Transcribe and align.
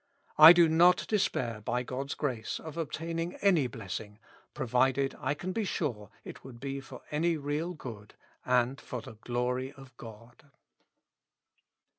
I 0.39 0.51
do 0.51 0.67
not 0.67 1.05
despair, 1.07 1.61
by 1.63 1.83
God's 1.83 2.15
grace, 2.15 2.59
of 2.59 2.75
obtaining 2.75 3.35
any 3.35 3.67
blessing, 3.67 4.17
provided 4.55 5.15
I 5.19 5.35
can 5.35 5.51
be 5.51 5.63
sure 5.63 6.09
it 6.23 6.43
would 6.43 6.59
be 6.59 6.79
for 6.79 7.03
any 7.11 7.37
real 7.37 7.75
good, 7.75 8.15
and 8.43 8.81
for 8.81 9.01
the 9.03 9.13
glory 9.21 9.71
of 9.73 9.95
God." 9.97 10.45